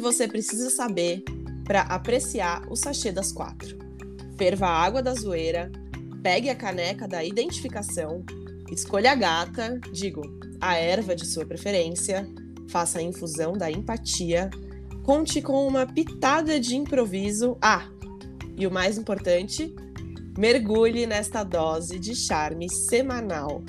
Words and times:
que 0.00 0.02
você 0.02 0.26
precisa 0.26 0.70
saber 0.70 1.22
para 1.62 1.82
apreciar 1.82 2.66
o 2.70 2.74
sachê 2.74 3.12
das 3.12 3.30
quatro. 3.30 3.76
Ferva 4.38 4.66
a 4.66 4.82
água 4.82 5.02
da 5.02 5.12
zoeira, 5.12 5.70
pegue 6.22 6.48
a 6.48 6.54
caneca 6.54 7.06
da 7.06 7.22
identificação, 7.22 8.24
escolha 8.72 9.12
a 9.12 9.14
gata, 9.14 9.78
digo, 9.92 10.22
a 10.58 10.74
erva 10.76 11.14
de 11.14 11.26
sua 11.26 11.44
preferência, 11.44 12.26
faça 12.70 12.98
a 12.98 13.02
infusão 13.02 13.52
da 13.52 13.70
empatia, 13.70 14.48
conte 15.02 15.42
com 15.42 15.66
uma 15.68 15.84
pitada 15.84 16.58
de 16.58 16.76
improviso. 16.76 17.58
Ah, 17.60 17.86
e 18.56 18.66
o 18.66 18.70
mais 18.70 18.96
importante, 18.96 19.74
mergulhe 20.38 21.06
nesta 21.06 21.44
dose 21.44 21.98
de 21.98 22.14
charme 22.16 22.70
semanal. 22.70 23.62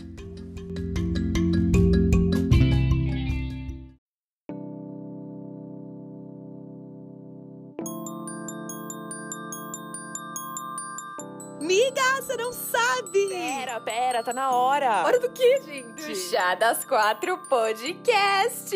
Tá 14.23 14.33
na 14.33 14.51
hora. 14.51 15.03
Hora 15.03 15.19
do 15.19 15.31
quê, 15.31 15.59
gente? 15.65 16.05
Do 16.05 16.15
Chá 16.15 16.53
das 16.53 16.85
Quatro 16.85 17.39
Podcast! 17.49 18.75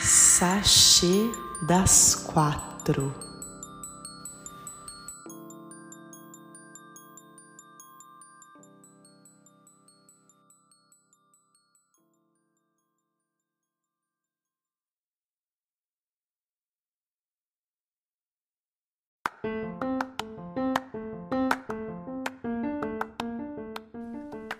Sachê 0.00 1.30
das 1.62 2.16
quatro. 2.16 3.27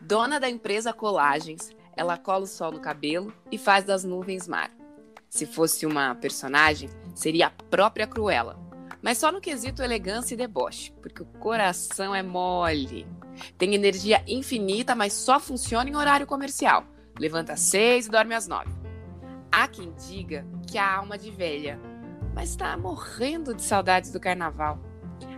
Dona 0.08 0.40
da 0.40 0.48
empresa 0.48 0.90
Colagens, 0.90 1.70
ela 1.94 2.16
cola 2.16 2.44
o 2.44 2.46
sol 2.46 2.72
no 2.72 2.80
cabelo 2.80 3.30
e 3.52 3.58
faz 3.58 3.84
das 3.84 4.04
nuvens 4.04 4.48
mar. 4.48 4.70
Se 5.28 5.44
fosse 5.44 5.84
uma 5.84 6.14
personagem, 6.14 6.88
seria 7.14 7.48
a 7.48 7.50
própria 7.50 8.06
Cruella. 8.06 8.58
Mas 9.02 9.18
só 9.18 9.30
no 9.30 9.38
quesito 9.38 9.82
elegância 9.82 10.32
e 10.32 10.36
deboche, 10.38 10.94
porque 11.02 11.22
o 11.22 11.26
coração 11.26 12.14
é 12.14 12.22
mole. 12.22 13.06
Tem 13.58 13.74
energia 13.74 14.24
infinita, 14.26 14.94
mas 14.94 15.12
só 15.12 15.38
funciona 15.38 15.90
em 15.90 15.94
horário 15.94 16.26
comercial. 16.26 16.86
Levanta 17.20 17.52
às 17.52 17.60
seis 17.60 18.06
e 18.06 18.10
dorme 18.10 18.34
às 18.34 18.48
nove. 18.48 18.72
Há 19.52 19.68
quem 19.68 19.92
diga 20.08 20.46
que 20.66 20.78
a 20.78 20.96
alma 20.96 21.18
de 21.18 21.30
velha, 21.30 21.78
mas 22.34 22.48
está 22.48 22.74
morrendo 22.78 23.52
de 23.52 23.60
saudades 23.60 24.10
do 24.10 24.18
carnaval. 24.18 24.80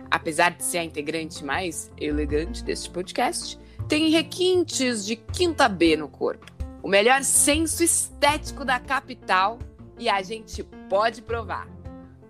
Apesar 0.09 0.51
de 0.51 0.63
ser 0.63 0.77
a 0.77 0.83
integrante 0.85 1.43
mais 1.43 1.91
elegante 1.97 2.63
deste 2.63 2.89
podcast, 2.89 3.59
tem 3.87 4.09
requintes 4.09 5.05
de 5.05 5.15
quinta 5.15 5.67
B 5.67 5.95
no 5.95 6.07
corpo. 6.07 6.45
O 6.81 6.87
melhor 6.87 7.23
senso 7.23 7.83
estético 7.83 8.65
da 8.65 8.79
capital 8.79 9.59
e 9.97 10.09
a 10.09 10.21
gente 10.21 10.63
pode 10.89 11.21
provar. 11.21 11.67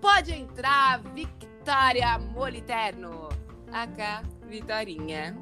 Pode 0.01 0.33
entrar, 0.33 0.99
Victoria 1.13 2.17
Moliterno. 2.17 3.29
Acá, 3.71 4.23
Vitorinha. 4.47 5.35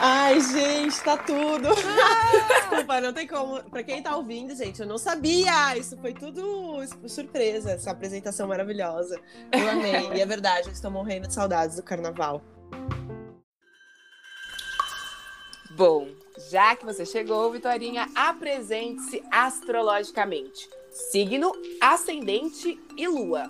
Ai, 0.00 0.40
gente, 0.40 1.00
tá 1.02 1.16
tudo. 1.16 1.68
Desculpa, 1.74 3.00
não 3.02 3.12
tem 3.12 3.26
como. 3.26 3.60
Pra 3.64 3.82
quem 3.82 4.00
tá 4.00 4.16
ouvindo, 4.16 4.54
gente, 4.54 4.80
eu 4.80 4.86
não 4.86 4.96
sabia. 4.96 5.76
Isso 5.76 5.96
foi 5.96 6.14
tudo 6.14 6.80
surpresa, 7.08 7.72
essa 7.72 7.90
apresentação 7.90 8.46
maravilhosa. 8.46 9.20
Eu 9.50 9.68
amei. 9.68 10.08
e 10.14 10.20
é 10.20 10.26
verdade, 10.26 10.68
eu 10.68 10.72
estou 10.72 10.90
morrendo 10.90 11.26
de 11.26 11.34
saudades 11.34 11.76
do 11.76 11.82
carnaval. 11.82 12.40
Bom, 15.70 16.08
já 16.50 16.76
que 16.76 16.84
você 16.84 17.04
chegou, 17.04 17.50
Vitorinha, 17.50 18.08
apresente-se 18.14 19.22
astrologicamente. 19.32 20.68
Signo, 20.92 21.52
ascendente 21.80 22.80
e 22.96 23.08
lua. 23.08 23.48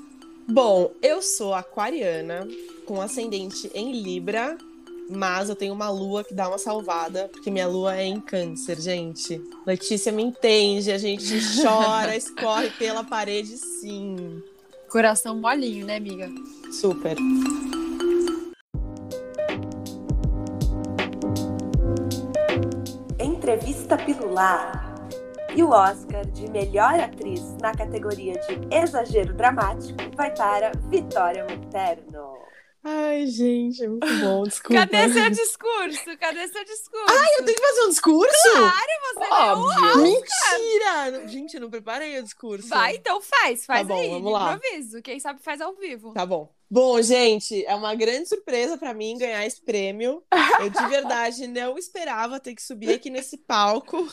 Bom, 0.48 0.92
eu 1.02 1.20
sou 1.20 1.52
aquariana, 1.52 2.48
com 2.86 3.02
ascendente 3.02 3.70
em 3.74 3.92
Libra, 3.92 4.56
mas 5.10 5.48
eu 5.48 5.56
tenho 5.56 5.72
uma 5.72 5.88
lua 5.90 6.22
que 6.22 6.34
dá 6.34 6.48
uma 6.48 6.58
salvada, 6.58 7.28
porque 7.32 7.50
minha 7.50 7.66
lua 7.66 7.96
é 7.96 8.04
em 8.04 8.20
câncer, 8.20 8.80
gente. 8.80 9.40
Letícia 9.66 10.12
me 10.12 10.22
entende, 10.22 10.92
a 10.92 10.98
gente 10.98 11.40
chora, 11.62 12.16
escorre 12.16 12.70
pela 12.70 13.02
parede, 13.02 13.56
sim. 13.56 14.42
Coração 14.88 15.38
molinho, 15.38 15.86
né, 15.86 15.96
amiga? 15.96 16.28
Super. 16.72 17.16
Entrevista 23.18 23.96
Pilular. 23.96 24.94
E 25.54 25.62
o 25.62 25.70
Oscar 25.70 26.24
de 26.26 26.48
melhor 26.50 27.00
atriz 27.00 27.56
na 27.60 27.72
categoria 27.72 28.34
de 28.34 28.74
exagero 28.74 29.34
dramático 29.34 29.98
vai 30.14 30.34
para 30.34 30.72
Vitória 30.88 31.44
Monterno. 31.48 32.47
Ai, 33.08 33.26
gente, 33.26 33.82
é 33.82 33.88
muito 33.88 34.06
bom, 34.20 34.42
desculpa. 34.44 34.86
Cadê 34.86 35.12
seu 35.12 35.30
discurso? 35.30 36.18
Cadê 36.18 36.46
seu 36.48 36.64
discurso? 36.64 37.06
Ai, 37.08 37.34
eu 37.38 37.44
tenho 37.44 37.56
que 37.56 37.66
fazer 37.66 37.80
um 37.82 37.88
discurso? 37.88 38.50
Claro, 38.52 38.86
você 39.14 39.34
Óbvio. 39.34 40.02
Mentira! 40.02 41.26
Gente, 41.28 41.54
eu 41.54 41.60
não 41.62 41.70
preparei 41.70 42.18
o 42.18 42.22
discurso. 42.22 42.68
Vai, 42.68 42.96
então 42.96 43.20
faz, 43.22 43.64
faz 43.64 43.86
Tá 43.86 43.94
bom, 43.94 44.00
aí, 44.00 44.10
vamos 44.10 44.32
lá. 44.32 44.54
improviso. 44.54 45.00
Quem 45.00 45.18
sabe 45.18 45.42
faz 45.42 45.60
ao 45.62 45.74
vivo. 45.74 46.12
Tá 46.12 46.26
bom. 46.26 46.52
Bom, 46.70 47.00
gente, 47.00 47.64
é 47.64 47.74
uma 47.74 47.94
grande 47.94 48.28
surpresa 48.28 48.76
pra 48.76 48.92
mim 48.92 49.16
ganhar 49.16 49.46
esse 49.46 49.60
prêmio. 49.62 50.22
Eu 50.60 50.68
de 50.68 50.86
verdade 50.86 51.46
não 51.46 51.78
esperava 51.78 52.38
ter 52.38 52.54
que 52.54 52.62
subir 52.62 52.92
aqui 52.92 53.08
nesse 53.08 53.38
palco 53.38 54.06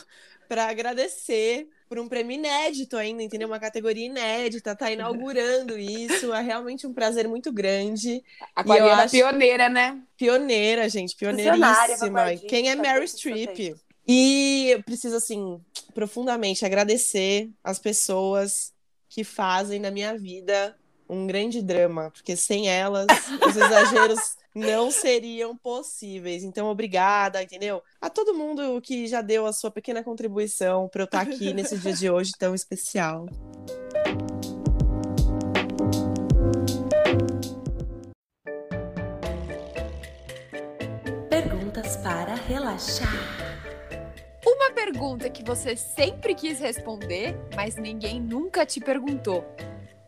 pra 0.48 0.68
agradecer 0.70 1.68
por 1.88 1.98
um 1.98 2.08
prêmio 2.08 2.34
inédito 2.34 2.96
ainda, 2.96 3.22
entendeu? 3.22 3.46
Uma 3.48 3.60
categoria 3.60 4.06
inédita, 4.06 4.74
tá 4.74 4.90
inaugurando 4.90 5.78
isso. 5.78 6.32
É 6.32 6.42
realmente 6.42 6.86
um 6.86 6.92
prazer 6.92 7.28
muito 7.28 7.52
grande. 7.52 8.22
Aquariana 8.54 9.04
acho- 9.04 9.12
pioneira, 9.12 9.68
né? 9.68 10.00
Pioneira, 10.16 10.88
gente, 10.88 11.14
pioneiríssima. 11.16 12.36
Quem 12.48 12.70
é 12.70 12.76
todos 12.76 13.12
os 13.14 13.18
Streep? 13.18 13.76
E 14.08 14.68
eu 14.70 14.82
preciso, 14.82 15.16
assim, 15.16 15.60
profundamente 15.94 16.64
agradecer 16.64 17.50
as 17.62 17.78
pessoas 17.78 18.72
que 19.08 19.24
fazem 19.24 19.80
da 19.80 19.90
minha 19.90 20.16
vida 20.16 20.76
um 21.08 21.26
grande 21.26 21.62
drama, 21.62 22.10
porque 22.10 22.36
sem 22.36 22.68
elas, 22.68 23.06
os 23.46 23.56
exageros 23.56 24.36
não 24.54 24.90
seriam 24.90 25.56
possíveis. 25.56 26.42
Então, 26.42 26.68
obrigada, 26.68 27.42
entendeu? 27.42 27.82
A 28.00 28.08
todo 28.08 28.34
mundo 28.34 28.80
que 28.80 29.06
já 29.06 29.20
deu 29.20 29.46
a 29.46 29.52
sua 29.52 29.70
pequena 29.70 30.02
contribuição 30.02 30.88
para 30.88 31.02
eu 31.02 31.04
estar 31.04 31.20
aqui 31.20 31.52
nesse 31.52 31.76
dia 31.78 31.92
de 31.92 32.10
hoje 32.10 32.32
tão 32.38 32.54
especial. 32.54 33.26
Perguntas 41.28 41.96
para 41.98 42.34
relaxar. 42.34 43.46
Uma 44.46 44.70
pergunta 44.70 45.28
que 45.28 45.44
você 45.44 45.76
sempre 45.76 46.34
quis 46.34 46.60
responder, 46.60 47.36
mas 47.54 47.76
ninguém 47.76 48.20
nunca 48.20 48.64
te 48.64 48.80
perguntou. 48.80 49.44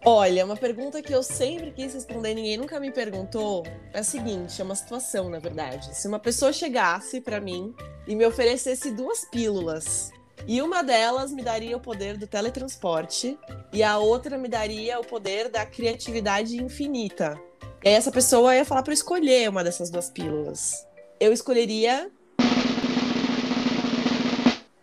Olha, 0.05 0.45
uma 0.45 0.57
pergunta 0.57 1.03
que 1.03 1.13
eu 1.13 1.23
sempre 1.23 1.73
quis 1.73 1.93
responder, 1.93 2.35
ninguém 2.35 2.57
nunca 2.57 2.79
me 2.79 2.91
perguntou, 2.91 3.65
é 3.93 3.99
a 3.99 4.03
seguinte, 4.05 4.61
é 4.61 4.65
uma 4.65 4.75
situação, 4.75 5.29
na 5.29 5.39
verdade. 5.39 5.95
Se 5.97 6.07
uma 6.07 6.21
pessoa 6.21 6.53
chegasse 6.53 7.21
pra 7.21 7.41
mim 7.41 7.75
e 8.07 8.15
me 8.15 8.25
oferecesse 8.25 8.93
duas 8.93 9.25
pílulas, 9.25 10.13
e 10.47 10.63
uma 10.63 10.83
delas 10.83 11.33
me 11.33 11.43
daria 11.43 11.77
o 11.77 11.81
poder 11.81 12.17
do 12.17 12.27
teletransporte 12.27 13.39
e 13.73 13.83
a 13.83 13.99
outra 13.99 14.39
me 14.39 14.49
daria 14.49 14.99
o 14.99 15.05
poder 15.05 15.49
da 15.51 15.67
criatividade 15.67 16.57
infinita. 16.57 17.39
E 17.85 17.89
aí 17.89 17.95
essa 17.95 18.11
pessoa 18.11 18.55
ia 18.55 18.65
falar 18.65 18.83
pra 18.83 18.93
eu 18.93 18.95
escolher 18.95 19.51
uma 19.51 19.63
dessas 19.63 19.91
duas 19.91 20.09
pílulas. 20.09 20.87
Eu 21.21 21.33
escolheria 21.33 22.11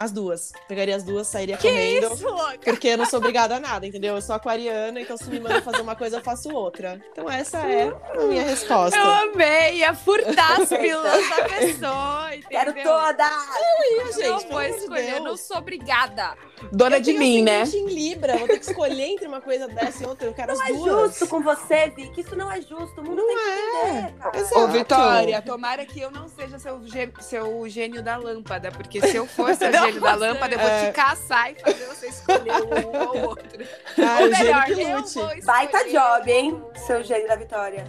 As 0.05 0.11
duas. 0.11 0.51
Pegaria 0.67 0.95
as 0.95 1.03
duas, 1.03 1.27
sairia 1.27 1.57
Que 1.57 1.67
comendo. 1.67 2.13
isso, 2.13 2.27
louca? 2.29 2.59
Porque 2.63 2.89
eu 2.89 2.97
não 2.97 3.05
sou 3.07 3.17
obrigada 3.17 3.55
a 3.55 3.59
nada, 3.59 3.87
entendeu? 3.87 4.13
Eu 4.15 4.21
sou 4.21 4.35
aquariana, 4.35 5.01
então 5.01 5.17
se 5.17 5.27
me 5.31 5.39
manda 5.39 5.61
fazer 5.63 5.81
uma 5.81 5.95
coisa, 5.95 6.17
eu 6.17 6.21
faço 6.21 6.49
outra. 6.53 7.01
Então 7.11 7.27
essa 7.29 7.57
é 7.59 7.91
a 8.13 8.23
minha 8.25 8.43
resposta. 8.43 8.95
Eu 8.97 9.03
amei, 9.03 9.77
ia 9.77 9.95
furtar 9.95 10.61
as 10.61 10.69
pílulas 10.77 11.27
da 11.29 11.43
pessoa, 11.45 12.27
entendeu? 12.35 12.49
Quero 12.49 12.73
todas! 12.83 13.31
Ih, 13.31 14.13
gente, 14.13 14.27
não 14.29 14.37
pelo 14.39 14.49
vou 14.51 14.61
escolher, 14.61 15.11
Deus. 15.13 15.23
não 15.23 15.37
sou 15.37 15.57
obrigada. 15.57 16.35
Dona 16.71 16.97
Eu 16.97 17.01
de 17.01 17.13
mim, 17.13 17.41
né? 17.41 17.63
em 17.63 17.85
Libra, 17.87 18.37
vou 18.37 18.47
ter 18.47 18.59
que 18.59 18.65
escolher 18.65 19.03
entre 19.03 19.27
uma 19.27 19.41
coisa 19.41 19.67
dessa 19.67 20.03
e 20.03 20.05
outra. 20.07 20.27
Eu 20.27 20.33
quero 20.33 20.53
Não 20.53 20.61
as 20.61 20.69
é 20.69 20.73
duas. 20.73 21.09
justo 21.11 21.27
com 21.27 21.41
você, 21.41 21.89
Vicky. 21.89 22.21
Isso 22.21 22.35
não 22.35 22.51
é 22.51 22.61
justo. 22.61 23.01
O 23.01 23.03
mundo 23.03 23.21
tem 23.21 23.35
que 23.37 23.43
entender, 23.89 24.13
cara. 24.19 24.37
Exato. 24.37 24.59
Ô, 24.59 24.67
Vitória, 24.67 25.41
tomara 25.41 25.85
que 25.85 25.99
eu 25.99 26.09
não 26.11 26.27
seja 26.27 26.57
seu, 26.57 26.81
gê- 26.87 27.11
seu 27.19 27.67
gênio 27.67 28.01
da 28.01 28.17
lâmpada, 28.17 28.71
porque 28.71 29.01
se 29.01 29.15
eu 29.15 29.25
for 29.27 29.53
seu 29.55 29.69
Não, 29.71 29.85
gênio 29.85 30.01
da 30.01 30.15
lâmpada, 30.15 30.55
eu 30.55 30.59
vou 30.59 30.67
É. 30.69 30.87
te 30.87 30.93
caçar 30.93 31.51
e 31.51 31.55
fazer 31.55 31.85
você 31.85 32.07
escolher 32.07 32.51
um 32.53 32.97
ou 33.21 33.29
outro. 33.29 33.65
Ah, 33.97 34.21
Ou 34.21 34.29
melhor, 34.29 34.69
eu 34.69 34.75
vou 34.91 34.99
escolher. 35.05 35.43
Baita 35.43 35.83
job, 35.89 36.31
hein? 36.31 36.61
Seu 36.87 37.03
gênio 37.03 37.27
da 37.27 37.35
vitória. 37.35 37.85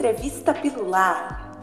Entrevista 0.00 0.54
Pilular. 0.54 1.62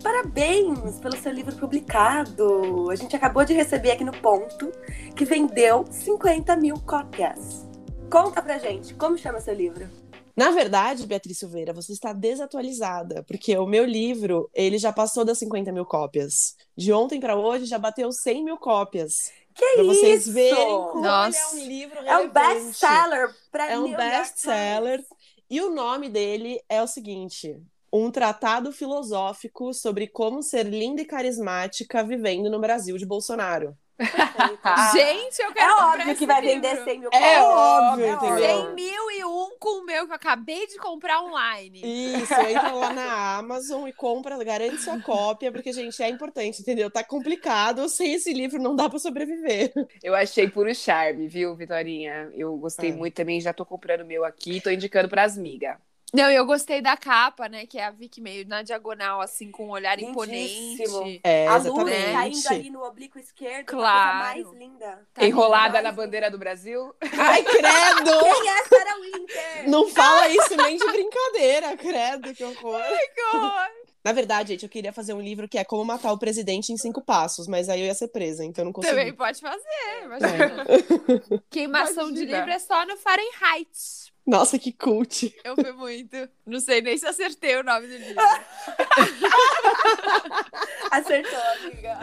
Parabéns 0.00 1.00
pelo 1.00 1.16
seu 1.16 1.32
livro 1.32 1.56
publicado. 1.56 2.88
A 2.88 2.94
gente 2.94 3.16
acabou 3.16 3.44
de 3.44 3.52
receber 3.52 3.90
aqui 3.90 4.04
no 4.04 4.12
ponto 4.12 4.70
que 5.16 5.24
vendeu 5.24 5.84
50 5.90 6.54
mil 6.54 6.76
cópias. 6.78 7.66
Conta 8.08 8.40
pra 8.40 8.58
gente, 8.58 8.94
como 8.94 9.18
chama 9.18 9.40
seu 9.40 9.54
livro? 9.54 9.90
Na 10.36 10.52
verdade, 10.52 11.04
Beatriz 11.04 11.36
Silveira, 11.36 11.72
você 11.72 11.92
está 11.92 12.12
desatualizada, 12.12 13.24
porque 13.26 13.58
o 13.58 13.66
meu 13.66 13.84
livro, 13.84 14.48
ele 14.54 14.78
já 14.78 14.92
passou 14.92 15.24
das 15.24 15.38
50 15.38 15.72
mil 15.72 15.84
cópias. 15.84 16.54
De 16.76 16.92
ontem 16.92 17.18
para 17.18 17.34
hoje, 17.34 17.64
já 17.64 17.76
bateu 17.76 18.12
100 18.12 18.44
mil 18.44 18.56
cópias. 18.56 19.32
Que 19.52 19.66
Pra 19.74 19.82
vocês 19.82 20.22
isso? 20.22 20.32
verem 20.32 20.64
como 20.92 21.00
Nossa. 21.02 21.36
ele 21.36 21.36
é 21.36 21.64
um 21.64 21.66
livro 21.68 21.98
É 21.98 22.02
um 22.02 22.04
relevante. 22.20 22.54
best-seller 22.66 23.34
pra 23.50 23.68
É 23.72 23.76
um 23.76 23.90
best-seller. 23.96 25.04
E 25.50 25.60
o 25.60 25.70
nome 25.70 26.08
dele 26.08 26.60
é 26.68 26.82
o 26.82 26.86
seguinte: 26.86 27.60
Um 27.92 28.10
tratado 28.10 28.72
filosófico 28.72 29.72
sobre 29.72 30.06
como 30.06 30.42
ser 30.42 30.64
linda 30.64 31.02
e 31.02 31.06
carismática 31.06 32.04
vivendo 32.04 32.50
no 32.50 32.60
Brasil 32.60 32.98
de 32.98 33.06
Bolsonaro. 33.06 33.76
Ah. 34.64 34.92
Gente, 34.92 35.40
eu 35.42 35.52
É 35.54 35.54
quero 35.54 35.74
comprar 35.76 35.94
óbvio 35.94 36.12
esse 36.12 36.20
que 36.20 36.26
vai 36.26 36.40
livro. 36.40 36.54
vender 36.60 36.76
100 36.84 37.00
mil 37.00 37.10
É 37.12 37.42
óbvio, 37.42 38.04
É 38.04 38.16
óbvio. 38.16 38.38
100 38.38 38.74
mil 38.74 39.10
e 39.10 39.24
um 39.24 39.56
com 39.58 39.80
o 39.82 39.84
meu 39.84 40.06
que 40.06 40.12
eu 40.12 40.16
acabei 40.16 40.66
de 40.66 40.78
comprar 40.78 41.22
online. 41.22 41.82
Isso, 41.82 42.44
entra 42.46 42.72
lá 42.74 42.92
na 42.92 43.36
Amazon 43.38 43.86
e 43.88 43.92
compra, 43.92 44.42
garante 44.44 44.82
sua 44.82 45.00
cópia, 45.00 45.52
porque, 45.52 45.72
gente, 45.72 46.02
é 46.02 46.08
importante, 46.08 46.60
entendeu? 46.60 46.90
Tá 46.90 47.04
complicado, 47.04 47.88
sem 47.88 48.14
esse 48.14 48.32
livro 48.32 48.60
não 48.60 48.74
dá 48.74 48.88
pra 48.88 48.98
sobreviver. 48.98 49.72
Eu 50.02 50.14
achei 50.14 50.48
puro 50.48 50.74
charme, 50.74 51.28
viu, 51.28 51.54
Vitorinha? 51.56 52.30
Eu 52.34 52.56
gostei 52.58 52.90
É. 52.90 52.92
muito 52.92 53.14
também, 53.14 53.40
já 53.40 53.52
tô 53.52 53.64
comprando 53.66 54.02
o 54.02 54.06
meu 54.06 54.24
aqui, 54.24 54.60
tô 54.60 54.70
indicando 54.70 55.08
pras 55.08 55.36
migas. 55.36 55.76
Não, 56.14 56.30
eu 56.30 56.46
gostei 56.46 56.80
da 56.80 56.96
capa, 56.96 57.48
né? 57.48 57.66
Que 57.66 57.78
é 57.78 57.84
a 57.84 57.90
Vicky 57.90 58.20
meio 58.20 58.46
na 58.48 58.62
diagonal, 58.62 59.20
assim, 59.20 59.50
com 59.50 59.66
um 59.66 59.70
olhar 59.70 59.96
Lindíssimo. 59.98 60.22
imponente. 60.22 61.20
É, 61.22 61.46
A 61.46 61.56
luz 61.56 61.66
exatamente. 61.66 62.12
caindo 62.12 62.48
ali 62.48 62.70
no 62.70 62.82
oblíquo 62.82 63.18
esquerdo, 63.18 63.66
Claro. 63.66 64.18
a 64.30 64.32
coisa 64.32 64.48
mais 64.48 64.58
linda. 64.58 65.06
Tá 65.12 65.24
Enrolada 65.26 65.78
linda. 65.78 65.82
na 65.82 65.92
bandeira 65.92 66.30
do 66.30 66.38
Brasil. 66.38 66.94
Ai, 67.02 67.42
credo! 67.42 68.10
Quem 68.40 68.48
é 68.48 68.64
Sarah 68.64 68.96
Winter? 69.00 69.68
Não 69.70 69.88
fala 69.88 70.28
isso 70.28 70.56
nem 70.56 70.76
de 70.78 70.84
brincadeira, 70.86 71.76
credo, 71.76 72.34
que 72.34 72.42
horror. 72.44 72.82
Que 73.14 73.36
horror. 73.36 73.68
Na 74.04 74.12
verdade, 74.12 74.52
gente, 74.52 74.62
eu 74.62 74.68
queria 74.70 74.92
fazer 74.92 75.12
um 75.12 75.20
livro 75.20 75.46
que 75.48 75.58
é 75.58 75.64
como 75.64 75.84
matar 75.84 76.12
o 76.12 76.18
presidente 76.18 76.72
em 76.72 76.78
cinco 76.78 77.02
passos, 77.04 77.46
mas 77.46 77.68
aí 77.68 77.80
eu 77.80 77.86
ia 77.86 77.94
ser 77.94 78.08
presa, 78.08 78.42
então 78.44 78.62
eu 78.62 78.66
não 78.66 78.72
consegui. 78.72 78.94
Também 78.96 79.12
pode 79.12 79.40
fazer, 79.40 80.04
imagina. 80.04 80.64
Queimação 81.50 82.10
de 82.12 82.24
livro 82.24 82.50
é 82.50 82.58
só 82.58 82.86
no 82.86 82.96
Fahrenheit. 82.96 83.68
Nossa, 84.28 84.58
que 84.58 84.70
cult. 84.70 85.34
Eu 85.42 85.54
fui 85.54 85.72
muito. 85.72 86.28
Não 86.44 86.60
sei 86.60 86.82
nem 86.82 86.98
se 86.98 87.06
acertei 87.06 87.56
o 87.56 87.62
nome 87.62 87.86
do 87.86 87.96
livro. 87.96 88.20
Acertou, 90.92 91.40
amiga. 91.62 91.98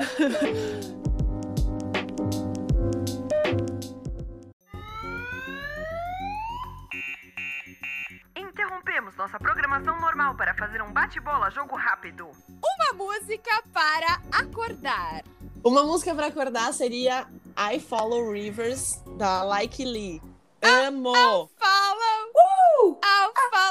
Interrompemos 8.36 9.16
nossa 9.16 9.38
programação 9.38 10.02
normal 10.02 10.36
para 10.36 10.56
fazer 10.56 10.82
um 10.82 10.92
bate-bola 10.92 11.52
jogo 11.52 11.76
rápido. 11.76 12.32
Uma 12.48 12.94
música 12.94 13.62
para 13.72 14.20
acordar. 14.32 15.24
Uma 15.64 15.84
música 15.84 16.16
pra 16.16 16.26
acordar 16.26 16.74
seria 16.74 17.28
I 17.56 17.80
Follow 17.80 18.32
Rivers, 18.32 19.00
da 19.16 19.44
Like 19.44 19.86
Lee. 19.86 20.20
Amo! 20.66 21.14
Follow, 21.14 21.95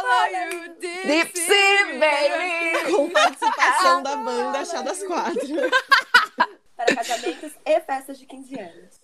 You, 0.08 0.74
Dipsy, 0.80 1.98
baby! 1.98 2.92
Com 2.94 3.08
participação 3.10 4.02
da 4.02 4.16
banda 4.16 4.64
Chá 4.64 4.82
das 4.82 5.02
Quatro. 5.02 5.40
Para 6.76 6.94
casamentos 6.96 7.52
e 7.64 7.80
festas 7.80 8.18
de 8.18 8.26
15 8.26 8.60
anos. 8.60 9.00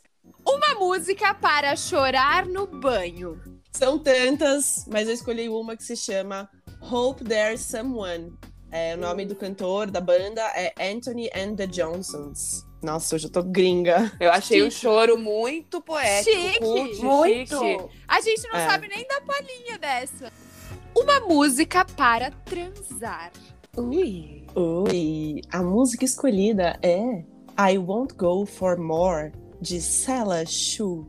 Uma 0.47 0.75
música 0.79 1.33
para 1.35 1.75
chorar 1.77 2.45
no 2.47 2.67
banho. 2.67 3.41
São 3.73 3.99
tantas, 3.99 4.85
mas 4.89 5.09
eu 5.09 5.15
escolhi 5.15 5.49
uma 5.49 5.77
que 5.77 5.85
se 5.85 5.97
chama 5.97 6.51
Hope 6.83 7.25
There's 7.25 7.61
Someone. 7.63 8.33
É, 8.73 8.95
o 8.95 8.99
nome 8.99 9.25
do 9.25 9.35
cantor, 9.35 9.91
da 9.91 10.01
banda, 10.01 10.43
é 10.55 10.73
Anthony 10.93 11.31
and 11.35 11.57
the 11.57 11.67
Johnsons. 11.67 12.65
Nossa, 12.83 13.15
hoje 13.17 13.27
eu 13.27 13.31
tô 13.33 13.43
gringa. 13.43 14.11
Eu 14.21 14.31
achei 14.33 14.63
um 14.63 14.71
Chique. 14.71 14.83
choro 14.83 15.19
muito 15.19 15.81
poético, 15.81 16.31
Chique. 16.37 16.59
cult, 16.61 17.03
Muito. 17.03 17.59
chique. 17.59 17.89
A 18.09 18.21
gente 18.21 18.49
não 18.49 18.59
É. 18.59 18.67
sabe 18.69 18.89
nem 18.89 19.07
da 19.07 19.21
palhinha 19.21 19.79
dessa. 19.79 20.33
Uma 20.97 21.21
música 21.21 21.85
para 21.85 22.31
transar. 22.45 23.31
Ui. 23.77 24.45
Oi, 24.55 25.41
a 25.53 25.63
música 25.63 26.05
escolhida 26.05 26.79
é 26.83 27.25
I 27.59 27.79
Won't 27.79 28.15
Go 28.15 28.45
For 28.45 28.77
More, 28.79 29.33
de 29.61 29.81
Sela 29.81 30.45
Shu. 30.45 31.07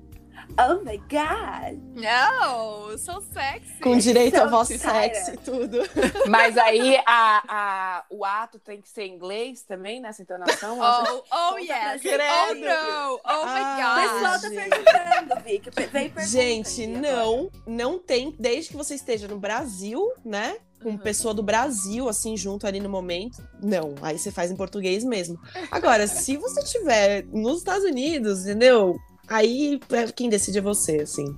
Oh 0.59 0.83
my 0.83 0.97
god! 0.97 1.79
Não, 1.95 2.97
sou 2.97 3.21
sexy. 3.21 3.79
Com 3.81 3.97
direito 3.97 4.35
a 4.35 4.43
So 4.45 4.49
voz 4.49 4.67
tired. 4.67 5.15
sexy 5.15 5.31
e 5.33 5.37
tudo. 5.37 5.77
Mas 6.29 6.57
aí 6.57 6.97
a, 7.05 7.43
a, 7.47 8.03
o 8.09 8.23
ato 8.25 8.59
tem 8.59 8.81
que 8.81 8.89
ser 8.89 9.03
em 9.03 9.15
inglês 9.15 9.63
também, 9.63 9.99
nessa 10.01 10.21
entonação? 10.21 10.77
Oh, 10.79 11.23
oh 11.53 11.57
yes. 11.57 12.01
Oh 12.03 12.53
no. 12.55 13.19
Oh 13.23 13.43
O 13.43 13.45
my 13.45 13.61
Ah, 13.61 14.01
pessoal 14.01 14.31
god. 14.33 14.41
tá 14.41 14.49
gente. 14.49 14.69
perguntando, 14.69 15.43
Vicky. 15.43 15.69
Vem 15.71 15.87
pergunta 16.09 16.27
Gente, 16.27 16.87
não, 16.87 17.49
não 17.65 17.97
tem, 17.99 18.35
desde 18.39 18.71
que 18.71 18.77
você 18.77 18.95
esteja 18.95 19.27
no 19.27 19.39
Brasil, 19.39 20.11
né? 20.23 20.57
Com 20.83 20.89
Uhum. 20.89 20.97
pessoa 20.97 21.31
do 21.33 21.43
Brasil, 21.43 22.09
assim, 22.09 22.35
junto 22.35 22.65
ali 22.65 22.79
no 22.79 22.89
momento. 22.89 23.37
Não, 23.61 23.93
aí 24.01 24.17
você 24.17 24.31
faz 24.31 24.49
em 24.49 24.55
português 24.55 25.03
mesmo. 25.03 25.39
Agora, 25.69 26.07
se 26.07 26.37
você 26.37 26.61
estiver 26.61 27.23
nos 27.27 27.59
Estados 27.59 27.83
Unidos, 27.85 28.41
entendeu? 28.45 28.97
Aí 29.31 29.79
é 29.91 30.11
quem 30.11 30.29
decide 30.29 30.57
é 30.57 30.61
você, 30.61 30.97
assim. 31.01 31.37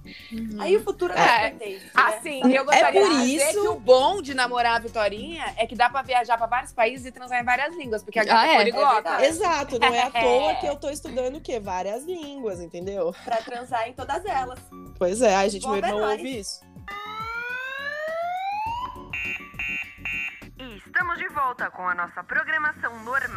Aí 0.60 0.76
o 0.76 0.84
futuro 0.84 1.14
É. 1.14 1.48
é 1.48 1.52
né? 1.54 1.80
Assim, 1.94 2.42
eu 2.54 2.66
gostaria 2.66 3.02
por 3.02 3.10
de 3.10 3.18
dizer 3.22 3.50
isso- 3.50 3.62
que 3.62 3.68
o 3.68 3.76
bom 3.80 4.22
de 4.22 4.34
namorar 4.34 4.78
a 4.78 4.80
Vitorinha 4.80 5.54
é 5.58 5.68
que 5.68 5.76
dá 5.76 5.90
pra 5.90 6.02
viajar 6.02 6.38
pra 6.38 6.48
vários 6.48 6.72
países 6.74 7.06
e 7.06 7.12
transar 7.12 7.40
em 7.40 7.46
várias 7.46 7.76
línguas, 7.76 8.02
porque 8.04 8.20
a 8.20 8.24
gata 8.24 8.40
Ah, 8.42 8.48
é? 8.48 8.54
é 8.54 8.58
poliglota. 8.58 9.10
É. 9.22 9.28
Exato, 9.28 9.80
não 9.80 9.94
é 9.94 10.02
à 10.02 10.10
toa 10.12 10.56
que 10.56 10.66
eu 10.66 10.76
tô 10.76 10.90
estudando 10.90 11.36
o 11.38 11.42
quê? 11.42 11.60
Várias 11.60 12.04
línguas, 12.04 12.60
entendeu? 12.60 13.14
Pra 13.24 13.38
transar 13.38 13.88
em 13.88 13.94
todas 13.94 14.26
elas. 14.26 14.60
Pois 14.98 15.22
é, 15.22 15.36
ai, 15.36 15.50
gente, 15.50 15.64
Bom, 15.64 15.70
meu 15.70 15.78
irmão 15.78 15.96
menores. 16.00 16.18
ouve 16.20 16.40
isso. 16.40 16.62
E 20.60 20.78
estamos 20.78 21.18
de 21.18 21.28
volta 21.30 21.70
com 21.72 21.88
a 21.88 21.96
nossa 21.96 22.24
programação 22.24 23.04
normal. 23.04 23.33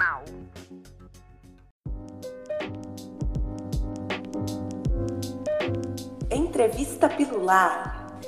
Entrevista 6.57 7.07
Pilular. 7.07 8.19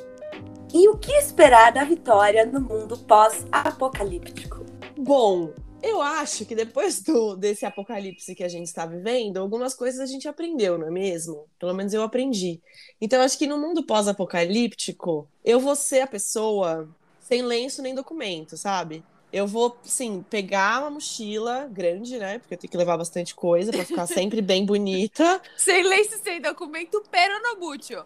E 0.70 0.86
o 0.90 0.98
que 0.98 1.12
esperar 1.12 1.72
da 1.72 1.82
vitória 1.82 2.44
no 2.44 2.60
mundo 2.60 2.98
pós-apocalíptico? 2.98 4.66
Bom, 4.98 5.54
eu 5.82 6.02
acho 6.02 6.44
que 6.44 6.54
depois 6.54 7.00
do, 7.00 7.34
desse 7.34 7.64
apocalipse 7.64 8.34
que 8.34 8.44
a 8.44 8.48
gente 8.48 8.66
está 8.66 8.84
vivendo, 8.84 9.38
algumas 9.38 9.72
coisas 9.72 9.98
a 9.98 10.04
gente 10.04 10.28
aprendeu, 10.28 10.76
não 10.76 10.88
é 10.88 10.90
mesmo? 10.90 11.46
Pelo 11.58 11.72
menos 11.72 11.94
eu 11.94 12.02
aprendi. 12.02 12.60
Então, 13.00 13.22
acho 13.22 13.38
que 13.38 13.46
no 13.46 13.56
mundo 13.56 13.82
pós-apocalíptico, 13.82 15.26
eu 15.42 15.58
vou 15.58 15.74
ser 15.74 16.02
a 16.02 16.06
pessoa 16.06 16.86
sem 17.18 17.40
lenço 17.40 17.80
nem 17.80 17.94
documento, 17.94 18.58
sabe? 18.58 19.02
Eu 19.30 19.46
vou, 19.46 19.76
sim, 19.82 20.24
pegar 20.30 20.80
uma 20.80 20.90
mochila 20.90 21.68
grande, 21.70 22.18
né? 22.18 22.38
Porque 22.38 22.54
eu 22.54 22.58
tenho 22.58 22.70
que 22.70 22.76
levar 22.76 22.96
bastante 22.96 23.34
coisa 23.34 23.70
pra 23.70 23.84
ficar 23.84 24.06
sempre 24.06 24.40
bem 24.40 24.64
bonita. 24.64 25.40
Sem 25.56 25.82
lenço, 25.82 26.18
sem 26.22 26.40
documento, 26.40 27.02
pero 27.10 27.34
no. 27.42 27.58
Útil, 27.58 28.04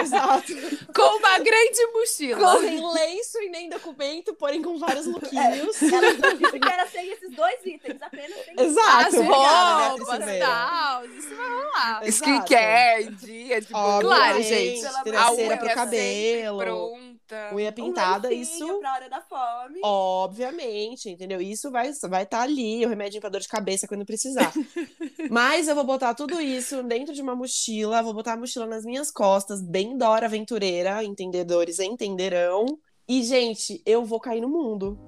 Exato. 0.00 0.52
Com 0.94 1.18
uma 1.18 1.38
grande 1.38 1.86
mochila. 1.92 2.58
Sem 2.58 2.92
lenço 2.92 3.38
e 3.42 3.48
nem 3.48 3.68
documento, 3.68 4.34
porém 4.34 4.62
com 4.62 4.78
vários 4.78 5.06
lookinhos. 5.06 5.80
Ela 5.82 6.14
disse 6.14 6.58
que 6.58 6.66
era 6.68 6.86
sem 6.88 7.10
esses 7.12 7.30
dois 7.30 7.64
itens, 7.64 8.00
apenas 8.00 8.44
sem 8.44 8.54
Exato. 8.58 9.16
Né, 9.16 9.26
roupas, 9.26 10.08
Priscileira? 10.08 10.46
tal. 10.46 11.06
Isso 11.06 11.36
vai 11.36 11.48
rolar. 11.48 12.08
Skincare, 12.08 13.10
dia. 13.14 13.62
Claro, 13.62 14.42
gente. 14.42 14.80
Pelo 15.04 15.18
amor 15.18 15.58
de 15.58 15.74
Ter 15.74 15.86
Deus. 15.86 17.15
Cera 17.28 17.46
A 17.46 17.48
pro 17.48 17.58
unha 17.58 17.72
pintada, 17.72 18.28
um 18.28 18.32
isso 18.32 18.78
pra 18.78 18.94
hora 18.94 19.08
da 19.08 19.20
fome. 19.20 19.80
Obviamente, 19.82 21.10
entendeu? 21.10 21.40
Isso 21.40 21.70
vai 21.70 21.88
estar 21.88 22.08
vai 22.08 22.26
tá 22.26 22.42
ali, 22.42 22.84
o 22.84 22.88
remédio 22.88 23.20
pra 23.20 23.30
dor 23.30 23.40
de 23.40 23.48
cabeça 23.48 23.86
quando 23.86 24.04
precisar. 24.04 24.52
Mas 25.30 25.68
eu 25.68 25.74
vou 25.74 25.84
botar 25.84 26.14
tudo 26.14 26.40
isso 26.40 26.82
dentro 26.82 27.14
de 27.14 27.22
uma 27.22 27.34
mochila, 27.34 28.02
vou 28.02 28.14
botar 28.14 28.34
a 28.34 28.36
mochila 28.36 28.66
nas 28.66 28.84
minhas 28.84 29.10
costas, 29.10 29.60
bem 29.60 29.96
Dora 29.96 30.26
Aventureira, 30.26 31.02
entendedores 31.02 31.78
entenderão. 31.78 32.66
E, 33.08 33.22
gente, 33.22 33.80
eu 33.86 34.04
vou 34.04 34.18
cair 34.18 34.40
no 34.40 34.48
mundo. 34.48 34.98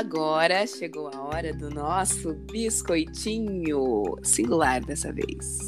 Agora 0.00 0.66
chegou 0.66 1.10
a 1.14 1.20
hora 1.24 1.52
do 1.52 1.68
nosso 1.68 2.32
biscoitinho 2.50 4.16
singular 4.22 4.82
dessa 4.82 5.12
vez. 5.12 5.58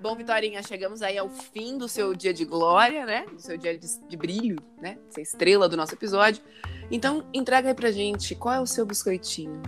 Bom, 0.00 0.16
Vitorinha, 0.16 0.62
chegamos 0.62 1.02
aí 1.02 1.18
ao 1.18 1.28
fim 1.28 1.76
do 1.76 1.86
seu 1.86 2.14
dia 2.14 2.32
de 2.32 2.46
glória, 2.46 3.04
né? 3.04 3.26
Do 3.26 3.42
seu 3.42 3.58
dia 3.58 3.76
de, 3.76 3.86
de 4.08 4.16
brilho, 4.16 4.56
né? 4.80 4.96
Ser 5.10 5.20
estrela 5.20 5.68
do 5.68 5.76
nosso 5.76 5.92
episódio. 5.92 6.42
Então, 6.90 7.24
entrega 7.32 7.68
aí 7.68 7.74
pra 7.74 7.90
gente 7.90 8.34
qual 8.34 8.54
é 8.54 8.60
o 8.60 8.66
seu 8.66 8.84
biscoitinho. 8.84 9.62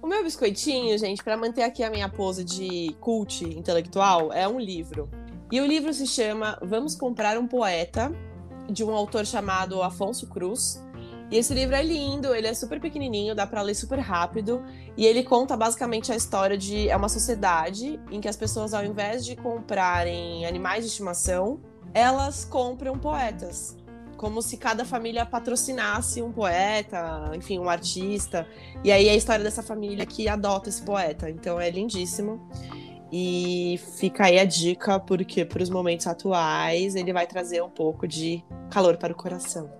O 0.00 0.06
meu 0.06 0.22
biscoitinho, 0.22 0.96
gente, 0.98 1.24
pra 1.24 1.36
manter 1.36 1.62
aqui 1.62 1.82
a 1.82 1.90
minha 1.90 2.08
pose 2.08 2.44
de 2.44 2.94
cult 3.00 3.44
intelectual, 3.44 4.32
é 4.32 4.46
um 4.46 4.60
livro. 4.60 5.08
E 5.50 5.60
o 5.60 5.66
livro 5.66 5.94
se 5.94 6.06
chama 6.06 6.58
Vamos 6.62 6.94
Comprar 6.94 7.38
um 7.38 7.46
Poeta, 7.46 8.12
de 8.68 8.84
um 8.84 8.94
autor 8.94 9.26
chamado 9.26 9.82
Afonso 9.82 10.26
Cruz. 10.26 10.82
E 11.30 11.38
esse 11.38 11.54
livro 11.54 11.74
é 11.74 11.82
lindo, 11.82 12.34
ele 12.34 12.46
é 12.46 12.54
super 12.54 12.80
pequenininho, 12.80 13.34
dá 13.34 13.46
pra 13.46 13.62
ler 13.62 13.74
super 13.74 13.98
rápido. 13.98 14.62
E 14.96 15.06
ele 15.06 15.22
conta 15.22 15.56
basicamente 15.56 16.12
a 16.12 16.16
história 16.16 16.56
de 16.56 16.88
é 16.88 16.96
uma 16.96 17.08
sociedade 17.08 17.98
em 18.10 18.20
que 18.20 18.28
as 18.28 18.36
pessoas, 18.36 18.74
ao 18.74 18.84
invés 18.84 19.24
de 19.24 19.34
comprarem 19.34 20.44
animais 20.46 20.84
de 20.84 20.90
estimação, 20.90 21.60
elas 21.92 22.44
compram 22.44 22.98
poetas. 22.98 23.76
Como 24.24 24.40
se 24.40 24.56
cada 24.56 24.86
família 24.86 25.26
patrocinasse 25.26 26.22
um 26.22 26.32
poeta, 26.32 27.30
enfim, 27.34 27.58
um 27.58 27.68
artista. 27.68 28.48
E 28.82 28.90
aí 28.90 29.06
é 29.06 29.10
a 29.10 29.14
história 29.14 29.44
dessa 29.44 29.62
família 29.62 30.06
que 30.06 30.26
adota 30.30 30.70
esse 30.70 30.80
poeta. 30.80 31.28
Então 31.28 31.60
é 31.60 31.68
lindíssimo. 31.68 32.48
E 33.12 33.78
fica 33.98 34.24
aí 34.24 34.38
a 34.38 34.46
dica, 34.46 34.98
porque 34.98 35.44
para 35.44 35.62
os 35.62 35.68
momentos 35.68 36.06
atuais 36.06 36.94
ele 36.94 37.12
vai 37.12 37.26
trazer 37.26 37.62
um 37.62 37.68
pouco 37.68 38.08
de 38.08 38.42
calor 38.70 38.96
para 38.96 39.12
o 39.12 39.16
coração. 39.16 39.70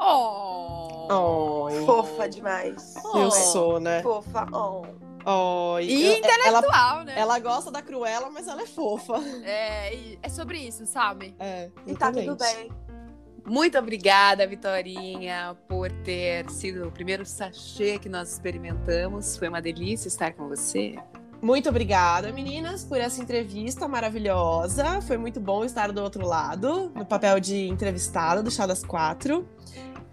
Oh. 0.00 1.06
Oh, 1.10 1.68
Fofa 1.84 2.26
demais. 2.26 2.94
eu 3.04 3.26
Oh. 3.26 3.30
sou, 3.30 3.78
né? 3.80 4.00
Fofa. 4.02 4.46
Oh. 4.50 4.82
Oh, 5.26 5.78
E 5.78 6.02
eu- 6.06 6.12
ela, 6.12 6.18
intelectual, 6.18 7.04
né? 7.04 7.12
ela 7.14 7.38
gosta 7.38 7.70
da 7.70 7.82
Cruella, 7.82 8.30
mas 8.30 8.48
ela 8.48 8.62
é 8.62 8.66
fofa. 8.66 9.18
É, 9.44 9.94
e 9.94 10.18
é 10.22 10.28
sobre 10.30 10.56
isso, 10.56 10.86
sabe? 10.86 11.34
É, 11.38 11.68
E 11.86 11.94
tá 11.94 12.10
tudo 12.10 12.34
bem. 12.36 12.70
Muito 13.46 13.78
obrigada, 13.78 14.46
Vitorinha, 14.46 15.56
por 15.68 15.90
ter 16.04 16.48
sido 16.50 16.88
o 16.88 16.92
primeiro 16.92 17.24
sachê 17.26 17.98
que 17.98 18.08
nós 18.08 18.32
experimentamos. 18.32 19.36
Foi 19.36 19.48
uma 19.48 19.60
delícia 19.60 20.08
estar 20.08 20.32
com 20.32 20.48
você. 20.48 20.96
Muito 21.42 21.70
obrigada, 21.70 22.30
meninas, 22.32 22.84
por 22.84 22.98
essa 22.98 23.22
entrevista 23.22 23.88
maravilhosa. 23.88 25.00
Foi 25.00 25.16
muito 25.16 25.40
bom 25.40 25.64
estar 25.64 25.90
do 25.90 26.02
outro 26.02 26.26
lado, 26.26 26.92
no 26.94 27.06
papel 27.06 27.40
de 27.40 27.66
entrevistada 27.66 28.42
do 28.42 28.50
Chá 28.50 28.66
das 28.66 28.84
Quatro. 28.84 29.48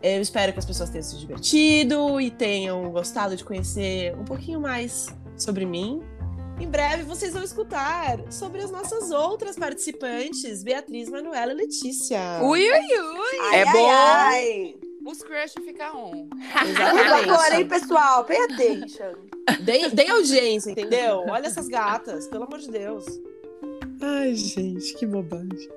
Eu 0.02 0.22
espero 0.22 0.54
que 0.54 0.60
as 0.60 0.66
pessoas 0.66 0.90
tenham 0.90 1.04
se 1.04 1.18
divertido 1.18 2.22
e 2.22 2.32
tenham 2.32 2.90
gostado 2.92 3.36
de 3.36 3.44
conhecer 3.44 4.16
um 4.16 4.24
pouquinho 4.24 4.62
mais 4.62 5.08
sobre 5.36 5.66
mim. 5.66 6.02
Em 6.60 6.68
breve 6.68 7.04
vocês 7.04 7.34
vão 7.34 7.44
escutar 7.44 8.18
sobre 8.32 8.62
as 8.62 8.72
nossas 8.72 9.12
outras 9.12 9.56
participantes, 9.56 10.64
Beatriz, 10.64 11.08
Manuela 11.10 11.52
e 11.52 11.56
Letícia. 11.56 12.20
Ui, 12.42 12.60
ui, 12.62 13.00
ui. 13.00 13.40
Ai, 13.52 13.60
É 13.60 13.64
ai, 13.68 13.74
bom. 13.74 13.90
ai. 13.90 14.76
Os 15.06 15.20
crush 15.20 15.54
fica 15.64 15.96
on. 15.96 16.28
Por 16.28 16.68
Exatamente. 16.68 17.28
favor, 17.30 17.54
hein, 17.54 17.68
pessoal? 17.68 18.26
Pay 18.26 18.38
attention. 18.42 19.14
Deem 19.94 20.10
audiência, 20.10 20.72
entendeu? 20.72 21.24
Olha 21.30 21.48
essas 21.48 21.68
gatas, 21.70 22.28
pelo 22.28 22.44
amor 22.44 22.60
de 22.60 22.70
Deus. 22.70 23.06
Ai, 24.02 24.34
gente, 24.36 24.94
que 24.96 25.06
bobagem. 25.06 25.70